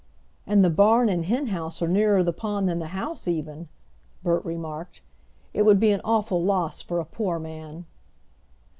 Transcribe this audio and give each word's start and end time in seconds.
"And 0.47 0.65
the 0.65 0.71
barn 0.71 1.09
and 1.09 1.25
henhouse 1.25 1.79
are 1.79 1.87
nearer 1.87 2.23
the 2.23 2.33
pond 2.33 2.67
than 2.67 2.79
the 2.79 2.87
house 2.87 3.27
even!" 3.27 3.67
Bert 4.23 4.43
remarked. 4.43 5.01
"It 5.53 5.61
would 5.61 5.79
be 5.79 5.91
an 5.91 6.01
awful 6.03 6.43
loss 6.43 6.81
for 6.81 6.99
a 6.99 7.05
poor 7.05 7.37
man." 7.37 7.85